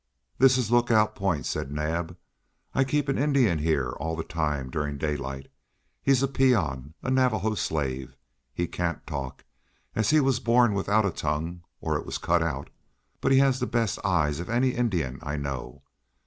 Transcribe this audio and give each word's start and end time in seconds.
"This 0.39 0.57
is 0.57 0.71
Lookout 0.71 1.13
Point," 1.13 1.45
said 1.45 1.71
Naab. 1.71 2.17
"I 2.73 2.83
keep 2.83 3.07
an 3.07 3.19
Indian 3.19 3.59
here 3.59 3.91
all 3.91 4.15
the 4.15 4.23
time 4.23 4.71
during 4.71 4.97
daylight. 4.97 5.45
He's 6.01 6.23
a 6.23 6.27
peon, 6.27 6.95
a 7.03 7.11
Navajo 7.11 7.53
slave. 7.53 8.15
He 8.51 8.65
can't 8.65 9.05
talk, 9.05 9.45
as 9.95 10.09
he 10.09 10.19
was 10.19 10.39
born 10.39 10.73
without 10.73 11.05
a 11.05 11.11
tongue, 11.11 11.61
or 11.81 11.97
it 11.99 12.05
was 12.07 12.17
cut 12.17 12.41
out, 12.41 12.71
but 13.19 13.31
he 13.31 13.37
has 13.37 13.59
the 13.59 13.67
best 13.67 13.99
eyes 14.03 14.39
of 14.39 14.49
any 14.49 14.69
Indian 14.69 15.19
I 15.21 15.37
know. 15.37 15.83